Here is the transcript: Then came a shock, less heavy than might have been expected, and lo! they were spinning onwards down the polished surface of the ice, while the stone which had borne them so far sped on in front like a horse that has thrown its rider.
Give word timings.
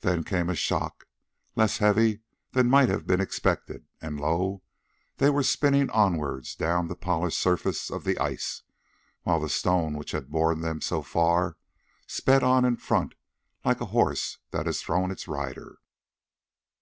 Then 0.00 0.24
came 0.24 0.50
a 0.50 0.54
shock, 0.54 1.06
less 1.56 1.78
heavy 1.78 2.20
than 2.52 2.68
might 2.68 2.90
have 2.90 3.06
been 3.06 3.22
expected, 3.22 3.86
and 3.98 4.20
lo! 4.20 4.62
they 5.16 5.30
were 5.30 5.42
spinning 5.42 5.88
onwards 5.88 6.54
down 6.54 6.86
the 6.88 6.94
polished 6.94 7.38
surface 7.40 7.90
of 7.90 8.04
the 8.04 8.18
ice, 8.18 8.60
while 9.22 9.40
the 9.40 9.48
stone 9.48 9.94
which 9.96 10.10
had 10.12 10.28
borne 10.30 10.60
them 10.60 10.82
so 10.82 11.00
far 11.00 11.56
sped 12.06 12.42
on 12.42 12.66
in 12.66 12.76
front 12.76 13.14
like 13.64 13.80
a 13.80 13.86
horse 13.86 14.36
that 14.50 14.66
has 14.66 14.82
thrown 14.82 15.10
its 15.10 15.26
rider. 15.26 15.78